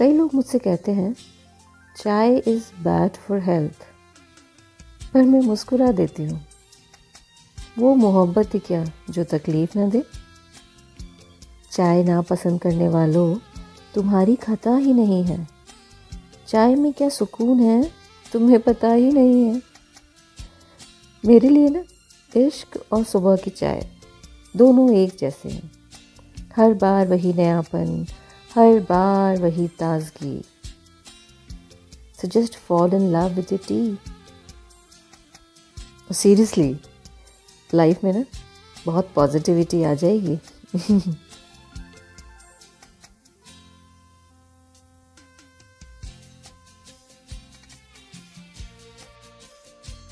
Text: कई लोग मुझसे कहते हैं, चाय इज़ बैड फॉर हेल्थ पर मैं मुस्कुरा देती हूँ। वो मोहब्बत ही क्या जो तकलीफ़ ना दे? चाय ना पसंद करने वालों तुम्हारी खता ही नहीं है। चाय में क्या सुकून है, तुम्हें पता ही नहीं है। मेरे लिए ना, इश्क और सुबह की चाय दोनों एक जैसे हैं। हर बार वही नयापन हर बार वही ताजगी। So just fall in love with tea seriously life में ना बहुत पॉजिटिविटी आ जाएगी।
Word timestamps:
कई 0.00 0.12
लोग 0.12 0.30
मुझसे 0.34 0.58
कहते 0.58 0.92
हैं, 0.92 1.16
चाय 1.96 2.36
इज़ 2.36 2.64
बैड 2.82 3.16
फॉर 3.16 3.38
हेल्थ 3.38 3.82
पर 5.14 5.22
मैं 5.22 5.40
मुस्कुरा 5.40 5.92
देती 5.92 6.24
हूँ। 6.24 6.46
वो 7.78 7.94
मोहब्बत 7.94 8.54
ही 8.54 8.58
क्या 8.58 8.84
जो 9.10 9.24
तकलीफ़ 9.24 9.78
ना 9.78 9.88
दे? 9.88 10.02
चाय 11.72 12.04
ना 12.04 12.22
पसंद 12.22 12.60
करने 12.60 12.88
वालों 12.88 13.36
तुम्हारी 13.94 14.36
खता 14.36 14.76
ही 14.76 14.92
नहीं 14.92 15.24
है। 15.24 15.48
चाय 16.48 16.74
में 16.74 16.92
क्या 16.92 17.08
सुकून 17.08 17.60
है, 17.60 17.90
तुम्हें 18.32 18.60
पता 18.60 18.92
ही 18.92 19.12
नहीं 19.12 19.44
है। 19.44 19.62
मेरे 21.24 21.48
लिए 21.48 21.68
ना, 21.68 21.84
इश्क 22.36 22.82
और 22.92 23.04
सुबह 23.04 23.36
की 23.36 23.50
चाय 23.50 23.86
दोनों 24.56 24.92
एक 24.92 25.16
जैसे 25.20 25.48
हैं। 25.48 25.70
हर 26.56 26.74
बार 26.74 27.08
वही 27.08 27.32
नयापन 27.32 28.06
हर 28.54 28.80
बार 28.80 29.36
वही 29.36 29.68
ताजगी। 29.68 30.44
So 32.20 32.28
just 32.28 32.54
fall 32.58 32.94
in 32.94 33.10
love 33.12 33.28
with 33.28 33.58
tea 33.68 33.98
seriously 36.12 36.80
life 37.74 38.04
में 38.04 38.12
ना 38.12 38.24
बहुत 38.86 39.12
पॉजिटिविटी 39.14 39.82
आ 39.82 39.94
जाएगी। 39.94 40.38